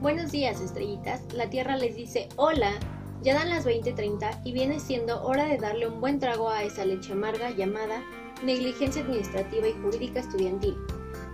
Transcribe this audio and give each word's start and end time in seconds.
Buenos 0.00 0.30
días, 0.30 0.60
estrellitas. 0.60 1.20
La 1.34 1.50
Tierra 1.50 1.76
les 1.76 1.96
dice 1.96 2.28
hola. 2.36 2.70
Ya 3.20 3.34
dan 3.34 3.48
las 3.48 3.66
20:30 3.66 4.42
y 4.44 4.52
viene 4.52 4.78
siendo 4.78 5.24
hora 5.24 5.46
de 5.46 5.58
darle 5.58 5.88
un 5.88 6.00
buen 6.00 6.20
trago 6.20 6.50
a 6.50 6.62
esa 6.62 6.84
leche 6.84 7.14
amarga 7.14 7.50
llamada 7.50 8.04
negligencia 8.44 9.02
administrativa 9.02 9.66
y 9.66 9.72
jurídica 9.72 10.20
estudiantil. 10.20 10.76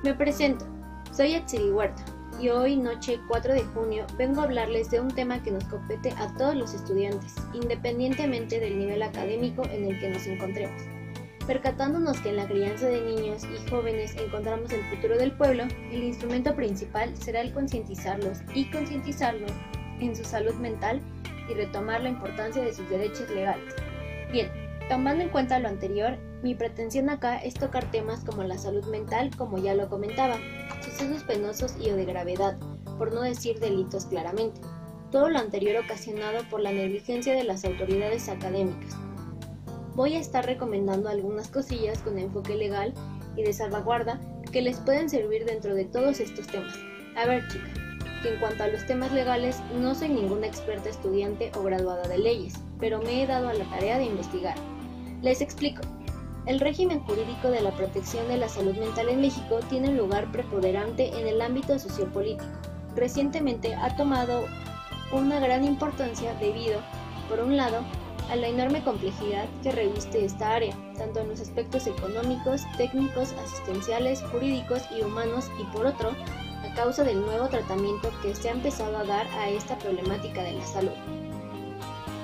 Me 0.02 0.14
presento. 0.14 0.64
Soy 1.12 1.34
Atsiri 1.34 1.72
Huerta 1.72 2.06
y 2.40 2.48
hoy, 2.48 2.76
noche 2.76 3.20
4 3.28 3.52
de 3.52 3.64
junio, 3.64 4.06
vengo 4.16 4.40
a 4.40 4.44
hablarles 4.44 4.90
de 4.90 4.98
un 4.98 5.08
tema 5.08 5.42
que 5.42 5.50
nos 5.50 5.64
compete 5.64 6.12
a 6.12 6.34
todos 6.38 6.56
los 6.56 6.72
estudiantes, 6.72 7.34
independientemente 7.52 8.60
del 8.60 8.78
nivel 8.78 9.02
académico 9.02 9.62
en 9.66 9.84
el 9.84 10.00
que 10.00 10.08
nos 10.08 10.26
encontremos. 10.26 10.93
Percatándonos 11.46 12.20
que 12.20 12.30
en 12.30 12.36
la 12.36 12.46
crianza 12.46 12.86
de 12.86 13.02
niños 13.02 13.42
y 13.44 13.68
jóvenes 13.68 14.16
encontramos 14.16 14.72
el 14.72 14.82
futuro 14.84 15.18
del 15.18 15.32
pueblo, 15.32 15.64
el 15.90 16.02
instrumento 16.02 16.54
principal 16.54 17.14
será 17.16 17.42
el 17.42 17.52
concientizarlos 17.52 18.38
y 18.54 18.70
concientizarlos 18.70 19.52
en 20.00 20.16
su 20.16 20.24
salud 20.24 20.54
mental 20.54 21.02
y 21.50 21.52
retomar 21.52 22.02
la 22.02 22.08
importancia 22.08 22.62
de 22.62 22.72
sus 22.72 22.88
derechos 22.88 23.28
legales. 23.28 23.74
Bien, 24.32 24.48
tomando 24.88 25.22
en 25.22 25.28
cuenta 25.28 25.58
lo 25.58 25.68
anterior, 25.68 26.16
mi 26.42 26.54
pretensión 26.54 27.10
acá 27.10 27.36
es 27.36 27.52
tocar 27.52 27.90
temas 27.90 28.24
como 28.24 28.42
la 28.42 28.56
salud 28.56 28.84
mental, 28.86 29.30
como 29.36 29.58
ya 29.58 29.74
lo 29.74 29.90
comentaba, 29.90 30.38
sucesos 30.82 31.24
penosos 31.24 31.76
y 31.78 31.90
o 31.90 31.96
de 31.96 32.06
gravedad, 32.06 32.56
por 32.96 33.12
no 33.12 33.20
decir 33.20 33.60
delitos 33.60 34.06
claramente. 34.06 34.62
Todo 35.10 35.28
lo 35.28 35.38
anterior 35.38 35.84
ocasionado 35.84 36.42
por 36.48 36.60
la 36.60 36.72
negligencia 36.72 37.34
de 37.34 37.44
las 37.44 37.66
autoridades 37.66 38.28
académicas, 38.30 38.96
voy 39.94 40.14
a 40.14 40.20
estar 40.20 40.44
recomendando 40.44 41.08
algunas 41.08 41.48
cosillas 41.48 41.98
con 42.00 42.18
enfoque 42.18 42.56
legal 42.56 42.92
y 43.36 43.42
de 43.42 43.52
salvaguarda 43.52 44.20
que 44.52 44.62
les 44.62 44.78
pueden 44.78 45.08
servir 45.08 45.44
dentro 45.44 45.74
de 45.74 45.84
todos 45.84 46.20
estos 46.20 46.46
temas. 46.46 46.74
A 47.16 47.26
ver, 47.26 47.46
chica, 47.48 47.68
que 48.22 48.34
en 48.34 48.40
cuanto 48.40 48.64
a 48.64 48.68
los 48.68 48.84
temas 48.86 49.12
legales 49.12 49.60
no 49.80 49.94
soy 49.94 50.08
ninguna 50.08 50.46
experta 50.46 50.88
estudiante 50.88 51.52
o 51.56 51.62
graduada 51.62 52.06
de 52.08 52.18
leyes, 52.18 52.54
pero 52.78 53.00
me 53.00 53.22
he 53.22 53.26
dado 53.26 53.48
a 53.48 53.54
la 53.54 53.64
tarea 53.70 53.98
de 53.98 54.04
investigar. 54.04 54.56
Les 55.22 55.40
explico. 55.40 55.82
El 56.46 56.60
régimen 56.60 57.00
jurídico 57.00 57.48
de 57.48 57.62
la 57.62 57.70
protección 57.70 58.28
de 58.28 58.36
la 58.36 58.48
salud 58.48 58.76
mental 58.76 59.08
en 59.08 59.22
México 59.22 59.60
tiene 59.70 59.88
un 59.88 59.96
lugar 59.96 60.30
preponderante 60.30 61.08
en 61.18 61.26
el 61.26 61.40
ámbito 61.40 61.78
sociopolítico. 61.78 62.44
Recientemente 62.94 63.74
ha 63.74 63.96
tomado 63.96 64.44
una 65.12 65.40
gran 65.40 65.64
importancia 65.64 66.34
debido, 66.34 66.80
por 67.30 67.40
un 67.40 67.56
lado, 67.56 67.78
a 68.30 68.36
la 68.36 68.48
enorme 68.48 68.82
complejidad 68.82 69.46
que 69.62 69.72
reviste 69.72 70.24
esta 70.24 70.54
área, 70.54 70.76
tanto 70.96 71.20
en 71.20 71.28
los 71.28 71.40
aspectos 71.40 71.86
económicos, 71.86 72.62
técnicos, 72.76 73.32
asistenciales, 73.44 74.22
jurídicos 74.32 74.82
y 74.96 75.02
humanos, 75.02 75.50
y 75.60 75.64
por 75.76 75.86
otro, 75.86 76.10
a 76.10 76.74
causa 76.74 77.04
del 77.04 77.20
nuevo 77.20 77.48
tratamiento 77.48 78.10
que 78.22 78.34
se 78.34 78.48
ha 78.48 78.52
empezado 78.52 78.96
a 78.96 79.04
dar 79.04 79.26
a 79.38 79.50
esta 79.50 79.78
problemática 79.78 80.42
de 80.42 80.52
la 80.52 80.64
salud. 80.64 80.92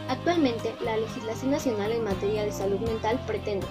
Actualmente, 0.08 0.74
la 0.84 0.96
legislación 0.96 1.52
nacional 1.52 1.92
en 1.92 2.04
materia 2.04 2.44
de 2.44 2.52
salud 2.52 2.80
mental 2.80 3.20
pretende 3.26 3.66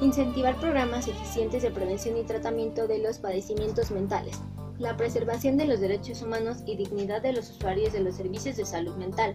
incentivar 0.00 0.56
programas 0.56 1.08
eficientes 1.08 1.62
de 1.62 1.70
prevención 1.70 2.16
y 2.16 2.22
tratamiento 2.22 2.86
de 2.86 2.98
los 2.98 3.18
padecimientos 3.18 3.90
mentales, 3.90 4.40
la 4.78 4.96
preservación 4.96 5.56
de 5.56 5.66
los 5.66 5.80
derechos 5.80 6.22
humanos 6.22 6.58
y 6.66 6.76
dignidad 6.76 7.22
de 7.22 7.32
los 7.32 7.50
usuarios 7.50 7.92
de 7.92 8.00
los 8.00 8.16
servicios 8.16 8.56
de 8.56 8.64
salud 8.64 8.94
mental, 8.96 9.34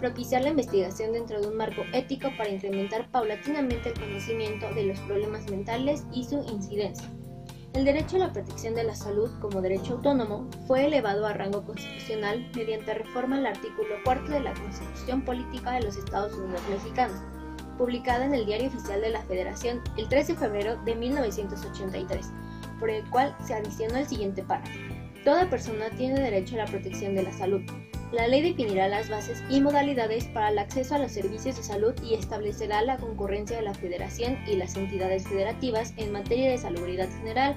propiciar 0.00 0.42
la 0.42 0.50
investigación 0.50 1.12
dentro 1.12 1.40
de 1.40 1.46
un 1.46 1.56
marco 1.56 1.82
ético 1.92 2.30
para 2.36 2.50
incrementar 2.50 3.10
paulatinamente 3.10 3.90
el 3.90 4.00
conocimiento 4.00 4.72
de 4.74 4.84
los 4.84 4.98
problemas 5.00 5.48
mentales 5.50 6.04
y 6.12 6.24
su 6.24 6.42
incidencia. 6.50 7.08
El 7.74 7.84
derecho 7.84 8.16
a 8.16 8.20
la 8.20 8.32
protección 8.32 8.74
de 8.74 8.82
la 8.82 8.96
salud 8.96 9.30
como 9.40 9.60
derecho 9.60 9.92
autónomo 9.92 10.48
fue 10.66 10.86
elevado 10.86 11.24
a 11.24 11.34
rango 11.34 11.64
constitucional 11.64 12.50
mediante 12.56 12.94
reforma 12.94 13.36
al 13.36 13.46
artículo 13.46 13.94
4 14.04 14.28
de 14.28 14.40
la 14.40 14.54
Constitución 14.54 15.24
Política 15.24 15.72
de 15.72 15.82
los 15.82 15.96
Estados 15.96 16.32
Unidos 16.32 16.62
Mexicanos, 16.68 17.20
publicada 17.78 18.24
en 18.24 18.34
el 18.34 18.46
Diario 18.46 18.68
Oficial 18.68 19.00
de 19.00 19.10
la 19.10 19.22
Federación 19.22 19.80
el 19.96 20.08
13 20.08 20.32
de 20.32 20.38
febrero 20.38 20.76
de 20.84 20.96
1983, 20.96 22.26
por 22.80 22.90
el 22.90 23.08
cual 23.10 23.36
se 23.44 23.54
adicionó 23.54 23.98
el 23.98 24.08
siguiente 24.08 24.42
párrafo. 24.42 24.72
Toda 25.24 25.48
persona 25.48 25.90
tiene 25.90 26.20
derecho 26.20 26.56
a 26.56 26.64
la 26.64 26.66
protección 26.66 27.14
de 27.14 27.22
la 27.22 27.32
salud, 27.32 27.62
la 28.12 28.26
ley 28.26 28.42
definirá 28.42 28.88
las 28.88 29.08
bases 29.08 29.42
y 29.48 29.60
modalidades 29.60 30.24
para 30.26 30.50
el 30.50 30.58
acceso 30.58 30.96
a 30.96 30.98
los 30.98 31.12
servicios 31.12 31.56
de 31.56 31.62
salud 31.62 31.94
y 32.02 32.14
establecerá 32.14 32.82
la 32.82 32.96
concurrencia 32.96 33.56
de 33.56 33.62
la 33.62 33.74
Federación 33.74 34.36
y 34.48 34.56
las 34.56 34.76
entidades 34.76 35.28
federativas 35.28 35.94
en 35.96 36.10
materia 36.10 36.50
de 36.50 36.58
salubridad 36.58 37.08
general, 37.18 37.54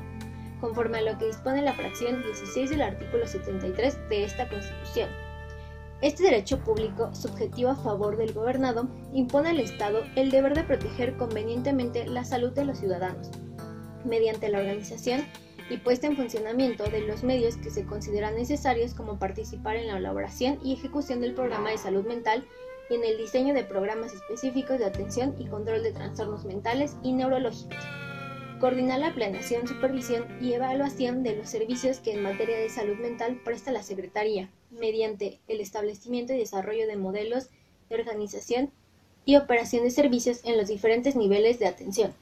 conforme 0.62 1.00
a 1.00 1.02
lo 1.02 1.18
que 1.18 1.25
dispone 1.25 1.62
la 1.63 1.74
fracción 1.74 2.22
16 2.22 2.69
del 2.69 2.84
artículo 2.84 3.25
73 3.25 3.97
de 4.09 4.24
esta 4.24 4.47
Constitución. 4.47 5.09
Este 6.02 6.24
derecho 6.24 6.59
público, 6.59 7.16
subjetivo 7.16 7.72
a 7.72 7.75
favor 7.75 8.18
del 8.18 8.34
gobernado, 8.34 8.90
impone 9.13 9.50
al 9.50 9.59
Estado 9.59 10.03
el 10.16 10.30
deber 10.30 10.53
de 10.53 10.66
proteger 10.66 11.18
convenientemente 11.18 12.06
la 12.06 12.25
salud 12.25 12.52
de 12.52 12.66
los 12.66 12.78
ciudadanos, 12.78 13.31
mediante 14.06 14.50
la 14.50 14.59
organización 14.59 15.22
y 15.69 15.78
puesta 15.78 16.07
en 16.07 16.16
funcionamiento 16.16 16.84
de 16.85 17.01
los 17.01 17.24
medios 17.24 17.57
que 17.57 17.69
se 17.69 17.85
consideran 17.85 18.35
necesarios 18.35 18.94
como 18.94 19.18
participar 19.18 19.78
en 19.78 19.88
la 19.88 19.97
elaboración 19.97 20.59
y 20.63 20.74
ejecución 20.74 21.22
del 21.22 21.34
programa 21.34 21.72
de 21.72 21.78
salud 21.78 22.06
mental 22.06 22.46
y 22.90 22.96
en 22.96 23.03
el 23.03 23.18
diseño 23.18 23.53
de 23.53 23.63
programas 23.63 24.13
específicos 24.13 24.79
de 24.79 24.85
atención 24.85 25.35
y 25.40 25.46
control 25.46 25.84
de 25.84 25.94
trastornos 25.94 26.46
mentales 26.46 26.97
y 27.01 27.13
neurológicos. 27.13 27.78
Coordinar 28.59 29.00
la 29.00 29.13
planeación, 29.13 29.68
supervisión 29.68 30.25
y 30.41 30.53
evaluación 30.53 31.24
de 31.24 31.35
los 31.35 31.50
servicios 31.50 32.00
que 32.00 32.13
en 32.13 32.24
materia 32.24 32.57
de 32.57 32.69
salud 32.69 32.97
mental 32.97 33.41
presta 33.44 33.72
la 33.72 33.84
Secretaría, 33.84 34.50
mediante 34.72 35.40
el 35.47 35.59
establecimiento 35.59 36.34
y 36.34 36.38
desarrollo 36.38 36.88
de 36.88 36.97
modelos 36.97 37.50
de 37.90 37.95
organización 37.95 38.72
y 39.25 39.38
operación 39.38 39.84
de 39.84 39.91
servicios 39.91 40.41
en 40.44 40.57
los 40.57 40.68
diferentes 40.68 41.16
niveles 41.16 41.59
de 41.59 41.68
atención 41.68 42.13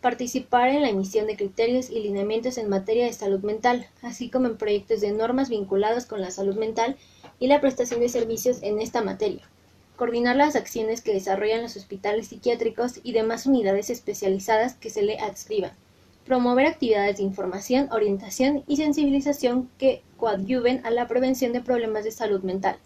participar 0.00 0.70
en 0.70 0.82
la 0.82 0.88
emisión 0.88 1.26
de 1.26 1.36
criterios 1.36 1.90
y 1.90 2.00
lineamientos 2.00 2.56
en 2.56 2.70
materia 2.70 3.04
de 3.04 3.12
salud 3.12 3.40
mental, 3.40 3.86
así 4.02 4.30
como 4.30 4.46
en 4.46 4.56
proyectos 4.56 5.00
de 5.02 5.12
normas 5.12 5.50
vinculados 5.50 6.06
con 6.06 6.22
la 6.22 6.30
salud 6.30 6.56
mental 6.56 6.96
y 7.38 7.48
la 7.48 7.60
prestación 7.60 8.00
de 8.00 8.08
servicios 8.08 8.62
en 8.62 8.80
esta 8.80 9.02
materia, 9.02 9.42
coordinar 9.96 10.36
las 10.36 10.56
acciones 10.56 11.02
que 11.02 11.12
desarrollan 11.12 11.62
los 11.62 11.76
hospitales 11.76 12.28
psiquiátricos 12.28 13.00
y 13.02 13.12
demás 13.12 13.44
unidades 13.44 13.90
especializadas 13.90 14.74
que 14.74 14.88
se 14.88 15.02
le 15.02 15.18
adscriban, 15.18 15.72
promover 16.24 16.66
actividades 16.66 17.18
de 17.18 17.24
información, 17.24 17.88
orientación 17.92 18.64
y 18.66 18.76
sensibilización 18.76 19.68
que 19.76 20.02
coadyuven 20.16 20.80
a 20.86 20.90
la 20.90 21.08
prevención 21.08 21.52
de 21.52 21.60
problemas 21.60 22.04
de 22.04 22.12
salud 22.12 22.42
mental, 22.42 22.76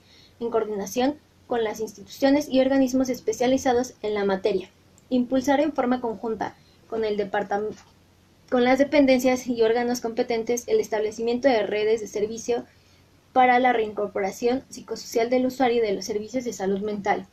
en 0.41 0.51
coordinación 0.51 1.17
con 1.47 1.63
las 1.63 1.79
instituciones 1.79 2.49
y 2.49 2.61
organismos 2.61 3.09
especializados 3.09 3.95
en 4.03 4.15
la 4.15 4.25
materia, 4.25 4.69
impulsar 5.11 5.61
en 5.61 5.73
forma 5.73 6.01
conjunta 6.01 6.57
con 6.95 7.05
el 7.05 7.29
con 8.49 8.63
las 8.63 8.79
dependencias 8.79 9.49
y 9.49 9.61
órganos 9.63 10.01
competentes 10.01 10.63
el 10.69 10.79
establecimiento 10.79 11.49
de 11.49 11.67
redes 11.67 12.01
de 12.01 12.07
servicio 12.07 12.65
para 13.33 13.59
la 13.59 13.73
reincorporación 13.73 14.63
psicosocial 14.69 15.29
del 15.29 15.47
usuario 15.47 15.83
de 15.83 15.93
los 15.93 16.05
servicios 16.05 16.45
de 16.45 16.53
salud 16.53 16.79
mental. 16.83 17.27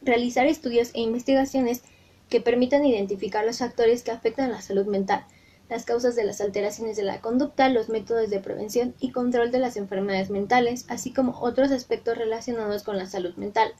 Realizar 0.00 0.46
estudios 0.46 0.92
e 0.94 1.02
investigaciones 1.02 1.82
que 2.30 2.40
permitan 2.40 2.86
identificar 2.86 3.44
los 3.44 3.58
factores 3.58 4.02
que 4.02 4.12
afectan 4.12 4.50
la 4.50 4.62
salud 4.62 4.86
mental, 4.86 5.26
las 5.68 5.84
causas 5.84 6.16
de 6.16 6.24
las 6.24 6.40
alteraciones 6.40 6.96
de 6.96 7.02
la 7.02 7.20
conducta, 7.20 7.68
los 7.68 7.90
métodos 7.90 8.30
de 8.30 8.40
prevención 8.40 8.94
y 8.98 9.12
control 9.12 9.50
de 9.50 9.58
las 9.58 9.76
enfermedades 9.76 10.30
mentales, 10.30 10.86
así 10.88 11.12
como 11.12 11.38
otros 11.38 11.70
aspectos 11.70 12.16
relacionados 12.16 12.82
con 12.82 12.96
la 12.96 13.04
salud 13.04 13.34
mental. 13.34 13.74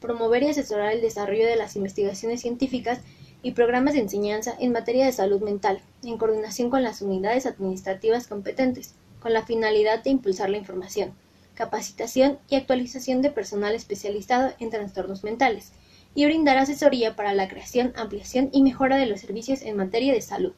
Promover 0.00 0.44
y 0.44 0.48
asesorar 0.48 0.92
el 0.92 1.02
desarrollo 1.02 1.46
de 1.46 1.56
las 1.56 1.76
investigaciones 1.76 2.40
científicas 2.40 3.00
y 3.46 3.52
programas 3.52 3.94
de 3.94 4.00
enseñanza 4.00 4.56
en 4.58 4.72
materia 4.72 5.06
de 5.06 5.12
salud 5.12 5.40
mental, 5.40 5.80
en 6.02 6.18
coordinación 6.18 6.68
con 6.68 6.82
las 6.82 7.00
unidades 7.00 7.46
administrativas 7.46 8.26
competentes, 8.26 8.96
con 9.20 9.32
la 9.32 9.46
finalidad 9.46 10.02
de 10.02 10.10
impulsar 10.10 10.50
la 10.50 10.56
información, 10.56 11.14
capacitación 11.54 12.40
y 12.48 12.56
actualización 12.56 13.22
de 13.22 13.30
personal 13.30 13.76
especializado 13.76 14.52
en 14.58 14.70
trastornos 14.70 15.22
mentales, 15.22 15.70
y 16.16 16.24
brindar 16.24 16.58
asesoría 16.58 17.14
para 17.14 17.34
la 17.34 17.46
creación, 17.46 17.92
ampliación 17.94 18.48
y 18.50 18.62
mejora 18.62 18.96
de 18.96 19.06
los 19.06 19.20
servicios 19.20 19.62
en 19.62 19.76
materia 19.76 20.12
de 20.12 20.22
salud. 20.22 20.54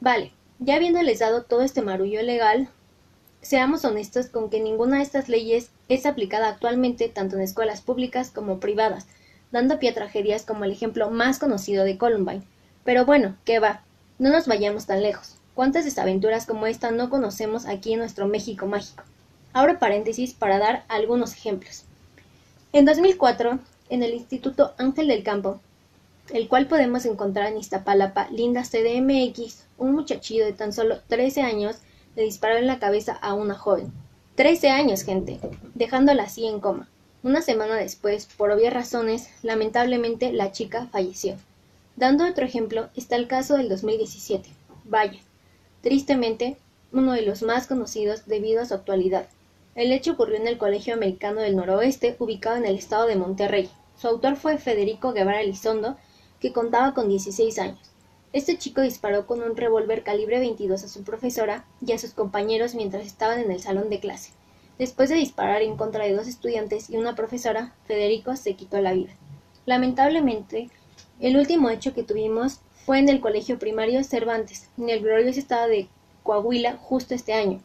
Vale, 0.00 0.32
ya 0.58 0.76
habiéndoles 0.76 1.18
dado 1.18 1.42
todo 1.42 1.60
este 1.60 1.82
marullo 1.82 2.22
legal, 2.22 2.70
seamos 3.42 3.84
honestos 3.84 4.28
con 4.28 4.48
que 4.48 4.60
ninguna 4.62 4.96
de 4.96 5.02
estas 5.02 5.28
leyes 5.28 5.68
es 5.90 6.06
aplicada 6.06 6.48
actualmente 6.48 7.10
tanto 7.10 7.36
en 7.36 7.42
escuelas 7.42 7.82
públicas 7.82 8.30
como 8.30 8.58
privadas, 8.58 9.06
dando 9.56 9.78
pie 9.78 9.90
a 9.90 9.94
tragedias 9.94 10.44
como 10.44 10.64
el 10.64 10.72
ejemplo 10.72 11.10
más 11.10 11.38
conocido 11.38 11.84
de 11.84 11.96
Columbine. 11.96 12.42
Pero 12.84 13.06
bueno, 13.06 13.36
¿qué 13.44 13.58
va? 13.58 13.82
No 14.18 14.30
nos 14.30 14.46
vayamos 14.46 14.86
tan 14.86 15.02
lejos. 15.02 15.38
¿Cuántas 15.54 15.86
desaventuras 15.86 16.44
como 16.44 16.66
esta 16.66 16.90
no 16.90 17.08
conocemos 17.08 17.64
aquí 17.64 17.94
en 17.94 18.00
nuestro 18.00 18.28
México 18.28 18.66
mágico? 18.66 19.02
Abro 19.54 19.78
paréntesis 19.78 20.34
para 20.34 20.58
dar 20.58 20.84
algunos 20.88 21.32
ejemplos. 21.32 21.84
En 22.74 22.84
2004, 22.84 23.58
en 23.88 24.02
el 24.02 24.12
Instituto 24.12 24.74
Ángel 24.76 25.08
del 25.08 25.22
Campo, 25.22 25.58
el 26.34 26.48
cual 26.48 26.66
podemos 26.66 27.06
encontrar 27.06 27.46
en 27.46 27.56
Iztapalapa, 27.56 28.28
Linda 28.30 28.62
CDMX, 28.62 29.64
un 29.78 29.92
muchachillo 29.92 30.44
de 30.44 30.52
tan 30.52 30.74
solo 30.74 31.00
13 31.08 31.40
años 31.40 31.76
le 32.14 32.24
disparó 32.24 32.56
en 32.56 32.66
la 32.66 32.78
cabeza 32.78 33.14
a 33.14 33.32
una 33.32 33.54
joven. 33.54 33.90
Trece 34.34 34.68
años, 34.68 35.02
gente, 35.02 35.40
dejándola 35.74 36.24
así 36.24 36.46
en 36.46 36.60
coma. 36.60 36.88
Una 37.26 37.42
semana 37.42 37.74
después, 37.74 38.28
por 38.36 38.52
obvias 38.52 38.72
razones, 38.72 39.30
lamentablemente 39.42 40.32
la 40.32 40.52
chica 40.52 40.86
falleció. 40.92 41.34
Dando 41.96 42.24
otro 42.24 42.46
ejemplo 42.46 42.88
está 42.94 43.16
el 43.16 43.26
caso 43.26 43.56
del 43.56 43.68
2017. 43.68 44.48
Vaya, 44.84 45.18
tristemente, 45.82 46.56
uno 46.92 47.14
de 47.14 47.22
los 47.22 47.42
más 47.42 47.66
conocidos 47.66 48.26
debido 48.26 48.62
a 48.62 48.66
su 48.66 48.74
actualidad. 48.74 49.26
El 49.74 49.90
hecho 49.90 50.12
ocurrió 50.12 50.36
en 50.36 50.46
el 50.46 50.56
Colegio 50.56 50.94
Americano 50.94 51.40
del 51.40 51.56
Noroeste, 51.56 52.14
ubicado 52.20 52.58
en 52.58 52.64
el 52.64 52.76
estado 52.76 53.08
de 53.08 53.16
Monterrey. 53.16 53.68
Su 54.00 54.06
autor 54.06 54.36
fue 54.36 54.56
Federico 54.58 55.12
Guevara 55.12 55.40
Elizondo, 55.40 55.96
que 56.38 56.52
contaba 56.52 56.94
con 56.94 57.08
16 57.08 57.58
años. 57.58 57.90
Este 58.32 58.56
chico 58.56 58.82
disparó 58.82 59.26
con 59.26 59.42
un 59.42 59.56
revólver 59.56 60.04
calibre 60.04 60.38
22 60.38 60.84
a 60.84 60.88
su 60.88 61.02
profesora 61.02 61.64
y 61.84 61.90
a 61.90 61.98
sus 61.98 62.12
compañeros 62.12 62.76
mientras 62.76 63.04
estaban 63.04 63.40
en 63.40 63.50
el 63.50 63.60
salón 63.60 63.90
de 63.90 63.98
clase. 63.98 64.30
Después 64.78 65.08
de 65.08 65.16
disparar 65.16 65.62
en 65.62 65.76
contra 65.76 66.04
de 66.04 66.14
dos 66.14 66.28
estudiantes 66.28 66.90
y 66.90 66.96
una 66.96 67.14
profesora, 67.14 67.74
Federico 67.86 68.36
se 68.36 68.54
quitó 68.54 68.80
la 68.80 68.92
vida. 68.92 69.14
Lamentablemente, 69.64 70.68
el 71.18 71.38
último 71.38 71.70
hecho 71.70 71.94
que 71.94 72.02
tuvimos 72.02 72.60
fue 72.84 72.98
en 72.98 73.08
el 73.08 73.20
colegio 73.20 73.58
primario 73.58 74.04
Cervantes, 74.04 74.68
en 74.76 74.90
el 74.90 75.00
glorioso 75.00 75.38
estado 75.38 75.68
de 75.68 75.88
Coahuila, 76.22 76.76
justo 76.76 77.14
este 77.14 77.32
año. 77.32 77.60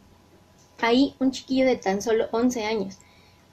Ahí, 0.80 1.16
un 1.20 1.32
chiquillo 1.32 1.66
de 1.66 1.76
tan 1.76 2.02
solo 2.02 2.30
11 2.32 2.64
años, 2.66 2.98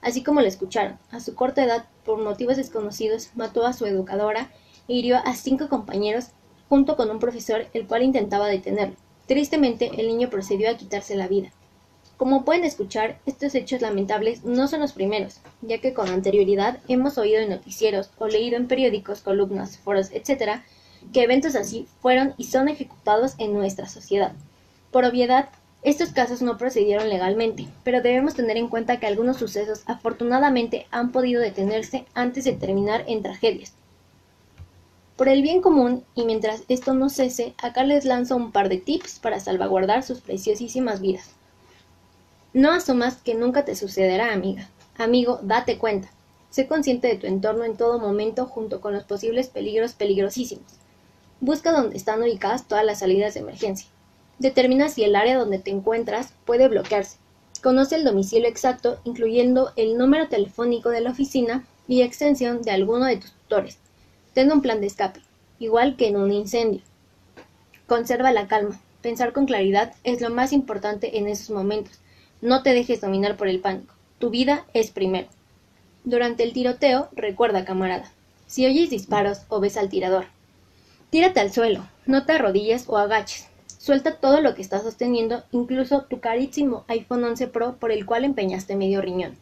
así 0.01 0.23
como 0.23 0.41
lo 0.41 0.47
escucharon, 0.47 0.97
a 1.11 1.19
su 1.19 1.35
corta 1.35 1.63
edad, 1.63 1.85
por 2.05 2.17
motivos 2.17 2.55
desconocidos, 2.55 3.29
mató 3.35 3.65
a 3.65 3.73
su 3.73 3.85
educadora 3.85 4.49
e 4.87 4.93
hirió 4.93 5.17
a 5.17 5.35
cinco 5.35 5.67
compañeros 5.67 6.29
junto 6.69 6.95
con 6.95 7.11
un 7.11 7.19
profesor 7.19 7.67
el 7.73 7.87
cual 7.87 8.03
intentaba 8.03 8.47
detenerlo. 8.47 8.95
Tristemente, 9.27 9.91
el 9.97 10.07
niño 10.07 10.29
procedió 10.29 10.71
a 10.71 10.77
quitarse 10.77 11.15
la 11.15 11.27
vida. 11.27 11.51
Como 12.19 12.43
pueden 12.43 12.65
escuchar, 12.65 13.17
estos 13.25 13.55
hechos 13.55 13.79
lamentables 13.79 14.43
no 14.43 14.67
son 14.67 14.81
los 14.81 14.91
primeros, 14.91 15.39
ya 15.61 15.77
que 15.77 15.93
con 15.93 16.09
anterioridad 16.09 16.79
hemos 16.89 17.17
oído 17.17 17.39
en 17.39 17.47
noticieros 17.47 18.09
o 18.17 18.27
leído 18.27 18.57
en 18.57 18.67
periódicos, 18.67 19.21
columnas, 19.21 19.77
foros, 19.77 20.11
etc., 20.11 20.59
que 21.13 21.23
eventos 21.23 21.55
así 21.55 21.87
fueron 22.01 22.33
y 22.37 22.43
son 22.43 22.67
ejecutados 22.67 23.35
en 23.37 23.53
nuestra 23.53 23.87
sociedad. 23.87 24.33
Por 24.91 25.05
obviedad, 25.05 25.47
estos 25.81 26.09
casos 26.09 26.41
no 26.41 26.57
procedieron 26.57 27.07
legalmente, 27.07 27.67
pero 27.85 28.01
debemos 28.01 28.35
tener 28.35 28.57
en 28.57 28.67
cuenta 28.67 28.99
que 28.99 29.07
algunos 29.07 29.37
sucesos 29.37 29.83
afortunadamente 29.85 30.87
han 30.91 31.13
podido 31.13 31.39
detenerse 31.39 32.03
antes 32.15 32.43
de 32.43 32.51
terminar 32.51 33.05
en 33.07 33.23
tragedias. 33.23 33.71
Por 35.15 35.29
el 35.29 35.41
bien 35.41 35.61
común, 35.61 36.03
y 36.15 36.25
mientras 36.25 36.63
esto 36.67 36.93
no 36.93 37.07
cese, 37.07 37.53
acá 37.63 37.85
les 37.85 38.03
lanzo 38.03 38.35
un 38.35 38.51
par 38.51 38.67
de 38.67 38.75
tips 38.75 39.19
para 39.19 39.39
salvaguardar 39.39 40.03
sus 40.03 40.19
preciosísimas 40.19 40.99
vidas. 40.99 41.38
No 42.51 42.71
asumas 42.71 43.17
que 43.17 43.35
nunca 43.35 43.63
te 43.63 43.75
sucederá, 43.75 44.33
amiga. 44.33 44.67
Amigo, 44.97 45.39
date 45.43 45.77
cuenta. 45.77 46.09
Sé 46.49 46.65
consciente 46.65 47.07
de 47.07 47.15
tu 47.15 47.27
entorno 47.27 47.63
en 47.63 47.77
todo 47.77 47.99
momento 47.99 48.47
junto 48.47 48.81
con 48.81 48.91
los 48.91 49.03
posibles 49.03 49.49
peligros 49.49 49.93
peligrosísimos. 49.93 50.65
Busca 51.41 51.71
donde 51.71 51.95
están 51.95 52.23
ubicadas 52.23 52.67
todas 52.67 52.83
las 52.83 52.99
salidas 52.99 53.35
de 53.35 53.41
emergencia. 53.41 53.87
Determina 54.39 54.89
si 54.89 55.03
el 55.03 55.15
área 55.15 55.37
donde 55.37 55.59
te 55.59 55.69
encuentras 55.69 56.33
puede 56.45 56.67
bloquearse. 56.67 57.17
Conoce 57.61 57.97
el 57.97 58.03
domicilio 58.03 58.49
exacto, 58.49 58.99
incluyendo 59.03 59.71
el 59.75 59.95
número 59.95 60.27
telefónico 60.27 60.89
de 60.89 61.01
la 61.01 61.11
oficina 61.11 61.67
y 61.87 62.01
extensión 62.01 62.63
de 62.63 62.71
alguno 62.71 63.05
de 63.05 63.17
tus 63.17 63.31
tutores. 63.31 63.77
Ten 64.33 64.51
un 64.51 64.63
plan 64.63 64.81
de 64.81 64.87
escape, 64.87 65.21
igual 65.59 65.97
que 65.97 66.07
en 66.07 66.17
un 66.17 66.31
incendio. 66.31 66.81
Conserva 67.85 68.31
la 68.31 68.47
calma. 68.47 68.81
Pensar 69.03 69.33
con 69.33 69.45
claridad 69.45 69.93
es 70.03 70.19
lo 70.19 70.31
más 70.31 70.51
importante 70.51 71.19
en 71.19 71.27
esos 71.27 71.51
momentos 71.51 71.99
no 72.41 72.63
te 72.63 72.73
dejes 72.73 73.01
dominar 73.01 73.37
por 73.37 73.47
el 73.47 73.59
pánico. 73.59 73.93
Tu 74.17 74.29
vida 74.29 74.65
es 74.73 74.91
primero. 74.91 75.27
Durante 76.03 76.43
el 76.43 76.53
tiroteo, 76.53 77.09
recuerda, 77.11 77.65
camarada, 77.65 78.11
si 78.47 78.65
oyes 78.65 78.89
disparos 78.89 79.41
o 79.49 79.59
ves 79.59 79.77
al 79.77 79.89
tirador, 79.89 80.25
tírate 81.09 81.39
al 81.39 81.51
suelo, 81.51 81.85
no 82.05 82.25
te 82.25 82.33
arrodilles 82.33 82.85
o 82.87 82.97
agaches. 82.97 83.47
Suelta 83.77 84.15
todo 84.15 84.41
lo 84.41 84.55
que 84.55 84.61
estás 84.61 84.83
sosteniendo, 84.83 85.43
incluso 85.51 86.01
tu 86.03 86.19
carísimo 86.19 86.83
iPhone 86.87 87.23
11 87.23 87.47
Pro 87.47 87.75
por 87.77 87.91
el 87.91 88.05
cual 88.05 88.25
empeñaste 88.25 88.75
medio 88.75 89.01
riñón. 89.01 89.37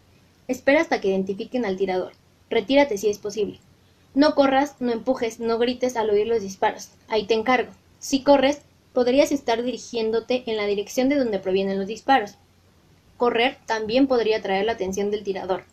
Espera 0.48 0.82
hasta 0.82 1.02
que 1.02 1.10
identifiquen 1.10 1.66
al 1.66 1.78
tirador. 1.78 2.14
Retírate 2.50 2.98
si 2.98 3.10
es 3.10 3.18
posible. 3.18 3.60
No 4.14 4.36
corras, 4.36 4.76
no 4.80 4.92
empujes, 4.92 5.40
no 5.40 5.58
grites 5.58 5.98
al 5.98 6.10
oír 6.10 6.28
los 6.28 6.42
disparos. 6.42 6.90
Ahí 7.08 7.26
te 7.26 7.34
encargo. 7.34 7.72
Si 8.00 8.24
corres, 8.24 8.62
podrías 8.94 9.32
estar 9.32 9.62
dirigiéndote 9.62 10.44
en 10.46 10.58
la 10.58 10.66
dirección 10.66 11.10
de 11.10 11.18
donde 11.18 11.40
provienen 11.40 11.78
los 11.78 11.88
disparos. 11.88 12.36
Correr 13.18 13.58
también 13.66 14.08
podría 14.08 14.38
atraer 14.38 14.66
la 14.66 14.74
atención 14.74 15.12
del 15.12 15.24
tirador. 15.24 15.64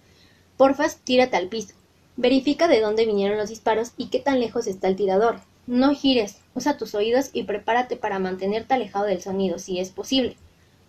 Porfas, 0.57 0.99
tírate 1.05 1.37
al 1.37 1.49
piso. 1.49 1.75
Verifica 2.17 2.69
de 2.69 2.81
dónde 2.81 3.07
vinieron 3.07 3.37
los 3.37 3.51
disparos 3.51 3.93
y 3.97 4.07
qué 4.07 4.19
tan 4.19 4.41
lejos 4.41 4.67
está 4.67 4.89
el 4.89 4.97
tirador. 4.97 5.41
No 5.67 5.95
gires, 5.95 6.39
usa 6.55 6.77
tus 6.77 6.95
oídos 6.95 7.31
y 7.33 7.45
prepárate 7.45 7.97
para 7.97 8.19
mantenerte 8.19 8.75
alejado 8.75 9.07
del 9.07 9.23
sonido 9.23 9.59
si 9.59 9.79
es 9.79 9.91
posible. 9.91 10.37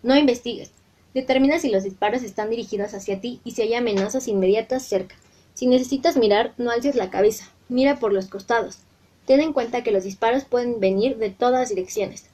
No 0.02 0.16
investigues. 0.16 0.70
Determina 1.14 1.58
si 1.58 1.70
los 1.70 1.82
disparos 1.82 2.22
están 2.22 2.50
dirigidos 2.50 2.94
hacia 2.94 3.20
ti 3.20 3.40
y 3.42 3.52
si 3.52 3.62
hay 3.62 3.74
amenazas 3.74 4.28
inmediatas 4.28 4.82
cerca. 4.82 5.16
Si 5.54 5.66
necesitas 5.66 6.16
mirar, 6.16 6.52
no 6.58 6.70
alces 6.70 6.94
la 6.94 7.10
cabeza. 7.10 7.50
Mira 7.68 7.98
por 7.98 8.12
los 8.12 8.28
costados. 8.28 8.78
Ten 9.24 9.40
en 9.40 9.52
cuenta 9.52 9.82
que 9.82 9.92
los 9.92 10.04
disparos 10.04 10.44
pueden 10.44 10.78
venir 10.78 11.16
de 11.16 11.30
todas 11.30 11.70
direcciones. 11.70 12.26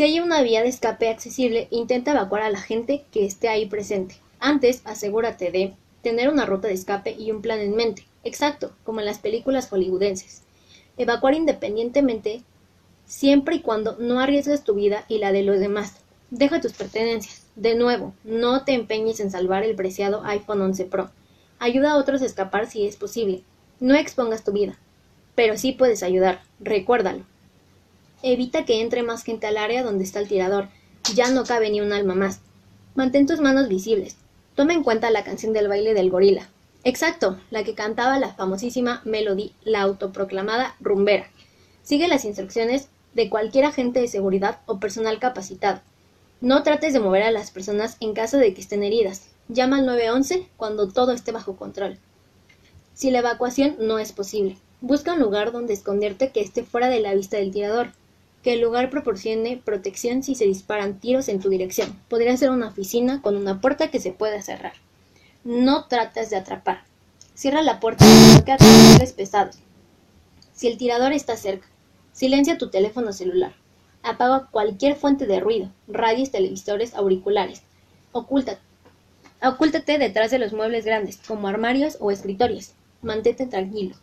Si 0.00 0.04
hay 0.04 0.18
una 0.18 0.40
vía 0.40 0.62
de 0.62 0.70
escape 0.70 1.10
accesible, 1.10 1.68
intenta 1.70 2.12
evacuar 2.12 2.40
a 2.40 2.48
la 2.48 2.62
gente 2.62 3.04
que 3.12 3.26
esté 3.26 3.50
ahí 3.50 3.66
presente. 3.66 4.14
Antes, 4.38 4.80
asegúrate 4.86 5.50
de 5.50 5.74
tener 6.00 6.30
una 6.30 6.46
ruta 6.46 6.68
de 6.68 6.72
escape 6.72 7.14
y 7.18 7.30
un 7.30 7.42
plan 7.42 7.60
en 7.60 7.76
mente. 7.76 8.06
Exacto, 8.24 8.72
como 8.82 9.00
en 9.00 9.04
las 9.04 9.18
películas 9.18 9.68
hollywoodenses. 9.68 10.40
Evacuar 10.96 11.34
independientemente 11.34 12.42
siempre 13.04 13.56
y 13.56 13.60
cuando 13.60 13.98
no 13.98 14.20
arriesgues 14.20 14.64
tu 14.64 14.72
vida 14.72 15.04
y 15.06 15.18
la 15.18 15.32
de 15.32 15.42
los 15.42 15.60
demás. 15.60 15.96
Deja 16.30 16.62
tus 16.62 16.72
pertenencias. 16.72 17.44
De 17.54 17.74
nuevo, 17.74 18.14
no 18.24 18.64
te 18.64 18.72
empeñes 18.72 19.20
en 19.20 19.30
salvar 19.30 19.64
el 19.64 19.76
preciado 19.76 20.24
iPhone 20.24 20.62
11 20.62 20.86
Pro. 20.86 21.10
Ayuda 21.58 21.92
a 21.92 21.96
otros 21.98 22.22
a 22.22 22.24
escapar 22.24 22.70
si 22.70 22.86
es 22.86 22.96
posible. 22.96 23.42
No 23.80 23.94
expongas 23.94 24.44
tu 24.44 24.52
vida. 24.52 24.78
Pero 25.34 25.58
sí 25.58 25.72
puedes 25.72 26.02
ayudar. 26.02 26.40
Recuérdalo. 26.58 27.26
Evita 28.22 28.66
que 28.66 28.82
entre 28.82 29.02
más 29.02 29.24
gente 29.24 29.46
al 29.46 29.56
área 29.56 29.82
donde 29.82 30.04
está 30.04 30.20
el 30.20 30.28
tirador. 30.28 30.68
Ya 31.14 31.30
no 31.30 31.44
cabe 31.44 31.70
ni 31.70 31.80
un 31.80 31.92
alma 31.92 32.14
más. 32.14 32.40
Mantén 32.94 33.26
tus 33.26 33.40
manos 33.40 33.68
visibles. 33.68 34.16
Toma 34.54 34.74
en 34.74 34.82
cuenta 34.82 35.10
la 35.10 35.24
canción 35.24 35.54
del 35.54 35.68
baile 35.68 35.94
del 35.94 36.10
gorila. 36.10 36.50
Exacto, 36.84 37.38
la 37.50 37.64
que 37.64 37.74
cantaba 37.74 38.18
la 38.18 38.34
famosísima 38.34 39.00
Melody, 39.06 39.52
la 39.64 39.80
autoproclamada 39.80 40.76
rumbera. 40.80 41.30
Sigue 41.82 42.08
las 42.08 42.26
instrucciones 42.26 42.88
de 43.14 43.30
cualquier 43.30 43.64
agente 43.64 44.00
de 44.00 44.08
seguridad 44.08 44.60
o 44.66 44.78
personal 44.78 45.18
capacitado. 45.18 45.80
No 46.42 46.62
trates 46.62 46.92
de 46.92 47.00
mover 47.00 47.22
a 47.22 47.30
las 47.30 47.50
personas 47.50 47.96
en 48.00 48.12
caso 48.12 48.36
de 48.36 48.52
que 48.52 48.60
estén 48.60 48.82
heridas. 48.82 49.28
Llama 49.48 49.78
al 49.78 49.86
911 49.86 50.46
cuando 50.58 50.88
todo 50.88 51.12
esté 51.12 51.32
bajo 51.32 51.56
control. 51.56 51.98
Si 52.92 53.10
la 53.10 53.20
evacuación 53.20 53.76
no 53.78 53.98
es 53.98 54.12
posible, 54.12 54.58
busca 54.82 55.14
un 55.14 55.20
lugar 55.20 55.52
donde 55.52 55.72
esconderte 55.72 56.32
que 56.32 56.42
esté 56.42 56.64
fuera 56.64 56.88
de 56.88 57.00
la 57.00 57.14
vista 57.14 57.38
del 57.38 57.50
tirador 57.50 57.92
que 58.42 58.54
el 58.54 58.60
lugar 58.60 58.90
proporcione 58.90 59.60
protección 59.62 60.22
si 60.22 60.34
se 60.34 60.46
disparan 60.46 60.98
tiros 60.98 61.28
en 61.28 61.40
tu 61.40 61.48
dirección. 61.48 61.98
Podría 62.08 62.36
ser 62.36 62.50
una 62.50 62.68
oficina 62.68 63.20
con 63.22 63.36
una 63.36 63.60
puerta 63.60 63.90
que 63.90 64.00
se 64.00 64.12
pueda 64.12 64.40
cerrar. 64.42 64.72
No 65.44 65.86
trates 65.86 66.30
de 66.30 66.36
atrapar. 66.36 66.84
Cierra 67.34 67.62
la 67.62 67.80
puerta 67.80 68.04
y 68.04 68.34
bloquea 68.34 68.56
cables 68.56 69.12
pesados. 69.12 69.58
Si 70.52 70.68
el 70.68 70.78
tirador 70.78 71.12
está 71.12 71.36
cerca, 71.36 71.66
silencia 72.12 72.58
tu 72.58 72.70
teléfono 72.70 73.12
celular. 73.12 73.54
Apaga 74.02 74.48
cualquier 74.50 74.96
fuente 74.96 75.26
de 75.26 75.40
ruido, 75.40 75.70
radios, 75.88 76.30
televisores, 76.30 76.94
auriculares. 76.94 77.62
Ocúltate. 78.12 78.60
Ocúltate 79.42 79.98
detrás 79.98 80.30
de 80.30 80.38
los 80.38 80.52
muebles 80.52 80.84
grandes, 80.84 81.18
como 81.26 81.48
armarios 81.48 81.96
o 82.00 82.10
escritorios. 82.10 82.72
Mantente 83.02 83.46
tranquilo. 83.46 83.96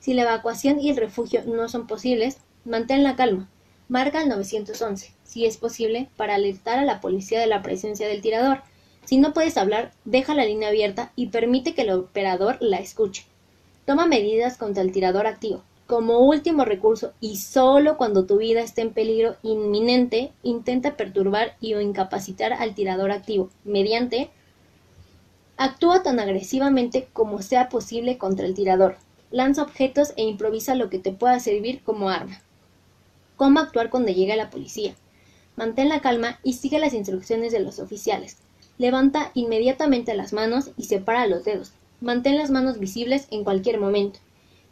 Si 0.00 0.14
la 0.14 0.22
evacuación 0.22 0.80
y 0.80 0.90
el 0.90 0.96
refugio 0.96 1.42
no 1.46 1.68
son 1.68 1.86
posibles, 1.86 2.38
mantén 2.64 3.02
la 3.02 3.16
calma. 3.16 3.48
Marca 3.88 4.18
al 4.18 4.28
911, 4.28 5.12
si 5.22 5.46
es 5.46 5.58
posible, 5.58 6.08
para 6.16 6.34
alertar 6.34 6.80
a 6.80 6.84
la 6.84 7.00
policía 7.00 7.38
de 7.38 7.46
la 7.46 7.62
presencia 7.62 8.08
del 8.08 8.20
tirador. 8.20 8.62
Si 9.04 9.16
no 9.16 9.32
puedes 9.32 9.56
hablar, 9.56 9.92
deja 10.04 10.34
la 10.34 10.44
línea 10.44 10.70
abierta 10.70 11.12
y 11.14 11.28
permite 11.28 11.72
que 11.72 11.82
el 11.82 11.90
operador 11.90 12.56
la 12.60 12.78
escuche. 12.78 13.26
Toma 13.84 14.06
medidas 14.06 14.56
contra 14.58 14.82
el 14.82 14.90
tirador 14.90 15.28
activo. 15.28 15.62
Como 15.86 16.18
último 16.18 16.64
recurso 16.64 17.12
y 17.20 17.36
solo 17.36 17.96
cuando 17.96 18.26
tu 18.26 18.38
vida 18.38 18.60
esté 18.60 18.82
en 18.82 18.92
peligro 18.92 19.36
inminente, 19.44 20.32
intenta 20.42 20.96
perturbar 20.96 21.54
y 21.60 21.74
o 21.74 21.80
incapacitar 21.80 22.54
al 22.54 22.74
tirador 22.74 23.12
activo 23.12 23.50
mediante 23.62 24.30
Actúa 25.58 26.02
tan 26.02 26.18
agresivamente 26.18 27.08
como 27.12 27.40
sea 27.40 27.68
posible 27.68 28.18
contra 28.18 28.46
el 28.46 28.54
tirador. 28.54 28.96
Lanza 29.30 29.62
objetos 29.62 30.12
e 30.16 30.24
improvisa 30.24 30.74
lo 30.74 30.90
que 30.90 30.98
te 30.98 31.12
pueda 31.12 31.38
servir 31.38 31.82
como 31.84 32.10
arma 32.10 32.42
cómo 33.36 33.60
actuar 33.60 33.90
cuando 33.90 34.12
llegue 34.12 34.36
la 34.36 34.50
policía. 34.50 34.94
Mantén 35.56 35.88
la 35.88 36.00
calma 36.00 36.38
y 36.42 36.54
sigue 36.54 36.78
las 36.78 36.94
instrucciones 36.94 37.52
de 37.52 37.60
los 37.60 37.78
oficiales. 37.78 38.38
Levanta 38.78 39.30
inmediatamente 39.34 40.14
las 40.14 40.32
manos 40.32 40.70
y 40.76 40.84
separa 40.84 41.26
los 41.26 41.44
dedos. 41.44 41.72
Mantén 42.00 42.36
las 42.36 42.50
manos 42.50 42.78
visibles 42.78 43.26
en 43.30 43.42
cualquier 43.42 43.80
momento. 43.80 44.18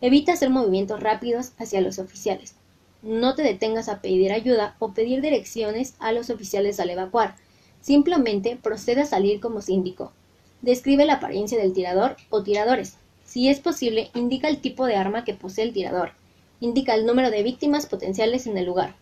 Evita 0.02 0.34
hacer 0.34 0.50
movimientos 0.50 1.00
rápidos 1.00 1.52
hacia 1.58 1.80
los 1.80 1.98
oficiales. 1.98 2.54
No 3.02 3.34
te 3.34 3.42
detengas 3.42 3.88
a 3.88 4.02
pedir 4.02 4.32
ayuda 4.32 4.76
o 4.78 4.92
pedir 4.92 5.22
direcciones 5.22 5.94
a 5.98 6.12
los 6.12 6.28
oficiales 6.30 6.80
al 6.80 6.90
evacuar. 6.90 7.36
Simplemente 7.80 8.56
procede 8.56 9.02
a 9.02 9.06
salir 9.06 9.40
como 9.40 9.62
se 9.62 9.72
indicó. 9.72 10.12
Describe 10.60 11.06
la 11.06 11.14
apariencia 11.14 11.58
del 11.58 11.72
tirador 11.72 12.16
o 12.30 12.42
tiradores. 12.42 12.96
Si 13.24 13.48
es 13.48 13.60
posible, 13.60 14.10
indica 14.14 14.48
el 14.48 14.60
tipo 14.60 14.86
de 14.86 14.96
arma 14.96 15.24
que 15.24 15.34
posee 15.34 15.64
el 15.64 15.72
tirador. 15.72 16.12
Indica 16.60 16.94
el 16.94 17.06
número 17.06 17.30
de 17.30 17.42
víctimas 17.42 17.86
potenciales 17.86 18.46
en 18.46 18.56
el 18.56 18.66
lugar. 18.66 18.96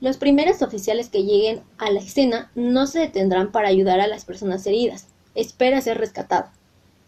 Los 0.00 0.16
primeros 0.16 0.62
oficiales 0.62 1.08
que 1.08 1.24
lleguen 1.24 1.62
a 1.78 1.90
la 1.90 2.00
escena 2.00 2.50
no 2.54 2.86
se 2.86 3.00
detendrán 3.00 3.52
para 3.52 3.68
ayudar 3.68 4.00
a 4.00 4.06
las 4.06 4.24
personas 4.24 4.66
heridas. 4.66 5.06
Espera 5.34 5.80
ser 5.80 5.98
rescatado. 5.98 6.50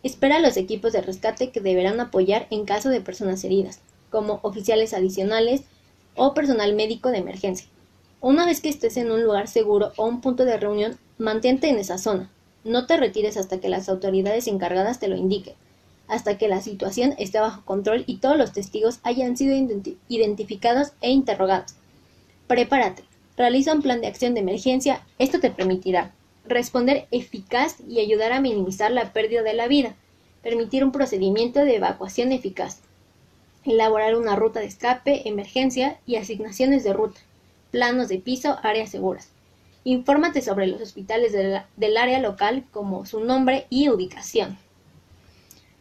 Espera 0.02 0.36
a 0.36 0.40
los 0.40 0.56
equipos 0.56 0.92
de 0.92 1.02
rescate 1.02 1.50
que 1.50 1.60
deberán 1.60 2.00
apoyar 2.00 2.46
en 2.50 2.64
caso 2.64 2.88
de 2.88 3.00
personas 3.00 3.42
heridas, 3.44 3.80
como 4.10 4.40
oficiales 4.42 4.94
adicionales 4.94 5.62
o 6.14 6.32
personal 6.32 6.74
médico 6.74 7.10
de 7.10 7.18
emergencia. 7.18 7.68
Una 8.20 8.46
vez 8.46 8.60
que 8.60 8.68
estés 8.68 8.96
en 8.96 9.10
un 9.10 9.22
lugar 9.22 9.48
seguro 9.48 9.92
o 9.96 10.06
un 10.06 10.20
punto 10.20 10.44
de 10.44 10.56
reunión, 10.56 10.98
mantente 11.18 11.68
en 11.68 11.78
esa 11.78 11.98
zona. 11.98 12.30
No 12.64 12.86
te 12.86 12.96
retires 12.96 13.36
hasta 13.36 13.60
que 13.60 13.68
las 13.68 13.88
autoridades 13.88 14.46
encargadas 14.48 14.98
te 14.98 15.08
lo 15.08 15.16
indiquen, 15.16 15.54
hasta 16.08 16.38
que 16.38 16.48
la 16.48 16.60
situación 16.60 17.14
esté 17.18 17.40
bajo 17.40 17.64
control 17.64 18.04
y 18.06 18.18
todos 18.18 18.36
los 18.36 18.52
testigos 18.52 19.00
hayan 19.02 19.36
sido 19.36 19.54
identificados 20.08 20.92
e 21.00 21.10
interrogados. 21.10 21.74
Prepárate, 22.46 23.04
realiza 23.36 23.72
un 23.72 23.82
plan 23.82 24.00
de 24.00 24.06
acción 24.06 24.34
de 24.34 24.40
emergencia, 24.40 25.04
esto 25.18 25.40
te 25.40 25.50
permitirá 25.50 26.12
responder 26.48 27.06
eficaz 27.10 27.76
y 27.88 28.00
ayudar 28.00 28.32
a 28.32 28.40
minimizar 28.40 28.90
la 28.90 29.12
pérdida 29.12 29.42
de 29.42 29.54
la 29.54 29.68
vida, 29.68 29.94
permitir 30.42 30.84
un 30.84 30.92
procedimiento 30.92 31.64
de 31.64 31.76
evacuación 31.76 32.32
eficaz, 32.32 32.80
elaborar 33.64 34.16
una 34.16 34.36
ruta 34.36 34.60
de 34.60 34.66
escape, 34.66 35.28
emergencia 35.28 35.98
y 36.06 36.16
asignaciones 36.16 36.84
de 36.84 36.92
ruta, 36.92 37.20
planos 37.70 38.08
de 38.08 38.18
piso, 38.18 38.56
áreas 38.62 38.90
seguras. 38.90 39.30
Infórmate 39.84 40.42
sobre 40.42 40.66
los 40.66 40.80
hospitales 40.80 41.32
del 41.32 41.96
área 41.96 42.18
local 42.20 42.64
como 42.72 43.06
su 43.06 43.20
nombre 43.20 43.66
y 43.70 43.88
ubicación. 43.88 44.58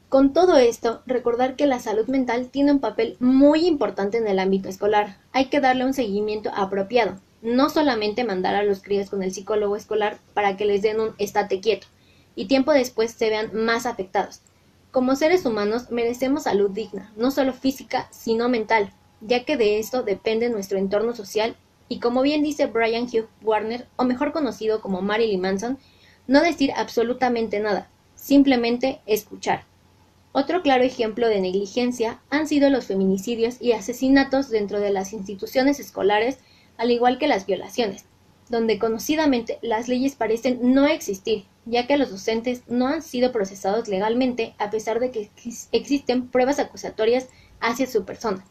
Con 0.10 0.34
todo 0.34 0.58
esto, 0.58 1.02
recordar 1.08 1.56
que 1.56 1.66
la 1.66 1.80
salud 1.80 2.08
mental 2.08 2.50
tiene 2.50 2.72
un 2.72 2.80
papel 2.80 3.18
muy 3.20 3.66
importante 3.66 4.18
en 4.18 4.28
el 4.28 4.40
ámbito 4.40 4.70
escolar. 4.70 5.18
Hay 5.32 5.46
que 5.46 5.60
darle 5.60 5.84
un 5.84 5.94
seguimiento 5.94 6.52
apropiado, 6.56 7.20
no 7.42 7.70
solamente 7.70 8.24
mandar 8.24 8.56
a 8.56 8.64
los 8.64 8.82
críos 8.82 9.10
con 9.10 9.24
el 9.24 9.34
psicólogo 9.34 9.76
escolar 9.76 10.20
para 10.34 10.58
que 10.58 10.66
les 10.66 10.82
den 10.84 11.00
un 11.00 11.16
estate 11.18 11.60
quieto 11.60 11.88
y 12.36 12.46
tiempo 12.46 12.72
después 12.72 13.12
se 13.12 13.30
vean 13.30 13.50
más 13.54 13.86
afectados. 13.86 14.42
Como 14.92 15.16
seres 15.16 15.46
humanos 15.46 15.90
merecemos 15.90 16.44
salud 16.44 16.70
digna, 16.70 17.12
no 17.16 17.32
solo 17.32 17.54
física, 17.54 18.08
sino 18.12 18.48
mental, 18.48 18.94
ya 19.22 19.44
que 19.44 19.58
de 19.58 19.80
esto 19.80 20.04
depende 20.04 20.50
nuestro 20.50 20.78
entorno 20.78 21.16
social 21.16 21.56
y 21.90 22.00
como 22.00 22.22
bien 22.22 22.44
dice 22.44 22.68
Brian 22.68 23.06
Hugh 23.06 23.28
Warner, 23.42 23.88
o 23.96 24.04
mejor 24.04 24.32
conocido 24.32 24.82
como 24.82 25.02
Marilyn 25.02 25.42
Manson, 25.42 25.78
no 26.28 26.42
decir 26.42 26.72
absolutamente 26.76 27.60
nada, 27.60 27.90
simplemente 28.16 29.02
escuchar. 29.06 29.66
Otro 30.38 30.62
claro 30.62 30.84
ejemplo 30.84 31.30
de 31.30 31.40
negligencia 31.40 32.20
han 32.30 32.46
sido 32.46 32.70
los 32.70 32.88
feminicidios 32.88 33.56
y 33.62 33.72
asesinatos 33.72 34.50
dentro 34.50 34.82
de 34.82 34.92
las 34.92 35.14
instituciones 35.14 35.80
escolares, 35.80 36.40
al 36.76 36.92
igual 36.92 37.18
que 37.18 37.30
las 37.30 37.46
violaciones, 37.46 38.04
donde 38.50 38.78
conocidamente 38.78 39.60
las 39.62 39.88
leyes 39.88 40.16
parecen 40.16 40.74
no 40.74 40.88
existir, 40.88 41.46
ya 41.64 41.88
que 41.88 41.96
los 41.96 42.12
docentes 42.12 42.64
no 42.68 42.88
han 42.88 43.02
sido 43.02 43.32
procesados 43.32 43.88
legalmente 43.88 44.56
a 44.58 44.72
pesar 44.72 45.00
de 45.00 45.10
que 45.10 45.32
existen 45.72 46.28
pruebas 46.28 46.60
acusatorias 46.60 47.30
hacia 47.62 47.88
su 47.88 48.04
persona. 48.04 48.44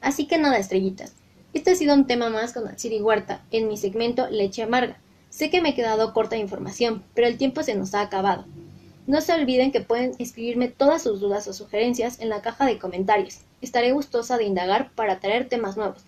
Así 0.00 0.26
que 0.26 0.38
nada, 0.38 0.56
estrellitas. 0.56 1.12
Este 1.52 1.72
ha 1.72 1.74
sido 1.74 1.92
un 1.92 2.06
tema 2.06 2.30
más 2.30 2.54
con 2.54 2.66
Atsiri 2.68 3.02
Huerta 3.02 3.44
en 3.50 3.68
mi 3.68 3.76
segmento 3.76 4.30
Leche 4.30 4.62
Amarga. 4.62 4.98
Sé 5.28 5.50
que 5.50 5.60
me 5.60 5.68
he 5.68 5.74
quedado 5.74 6.14
corta 6.14 6.36
de 6.36 6.40
información, 6.40 7.04
pero 7.12 7.26
el 7.26 7.36
tiempo 7.36 7.62
se 7.62 7.74
nos 7.74 7.92
ha 7.92 8.00
acabado. 8.00 8.46
No 9.06 9.20
se 9.20 9.32
olviden 9.32 9.70
que 9.70 9.80
pueden 9.80 10.14
escribirme 10.18 10.68
todas 10.68 11.02
sus 11.02 11.20
dudas 11.20 11.46
o 11.46 11.52
sugerencias 11.52 12.18
en 12.20 12.28
la 12.28 12.42
caja 12.42 12.66
de 12.66 12.78
comentarios. 12.78 13.38
Estaré 13.60 13.92
gustosa 13.92 14.36
de 14.36 14.44
indagar 14.44 14.90
para 14.96 15.20
traer 15.20 15.48
temas 15.48 15.76
nuevos. 15.76 16.02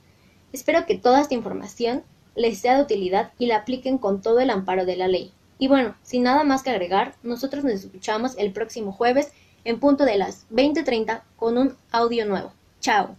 Espero 0.53 0.85
que 0.85 0.99
toda 0.99 1.21
esta 1.21 1.35
información 1.35 2.03
les 2.35 2.59
sea 2.59 2.77
de 2.77 2.83
utilidad 2.83 3.33
y 3.39 3.47
la 3.47 3.59
apliquen 3.59 3.99
con 3.99 4.21
todo 4.21 4.41
el 4.41 4.51
amparo 4.51 4.85
de 4.85 4.97
la 4.97 5.07
ley. 5.07 5.33
Y 5.59 5.69
bueno, 5.69 5.95
sin 6.03 6.25
nada 6.25 6.43
más 6.43 6.63
que 6.63 6.71
agregar, 6.71 7.15
nosotros 7.23 7.65
nos 7.65 7.75
escuchamos 7.75 8.37
el 8.37 8.53
próximo 8.53 8.93
jueves 8.93 9.33
en 9.65 9.79
punto 9.79 10.05
de 10.05 10.19
las 10.19 10.47
20:30 10.51 11.23
con 11.37 11.59
un 11.59 11.77
audio 11.93 12.27
nuevo. 12.27 12.53
Chao. 12.81 13.17